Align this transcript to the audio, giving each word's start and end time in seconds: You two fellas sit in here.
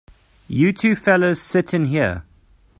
You 0.47 0.73
two 0.73 0.95
fellas 0.95 1.39
sit 1.39 1.75
in 1.75 1.85
here. 1.85 2.23